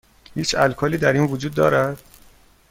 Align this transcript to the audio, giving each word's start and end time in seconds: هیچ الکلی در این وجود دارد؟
هیچ 0.35 0.55
الکلی 0.55 0.97
در 0.97 1.13
این 1.13 1.23
وجود 1.25 1.53
دارد؟ 1.53 2.03